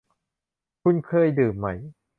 [0.83, 1.67] คุณเคยดื่มไหม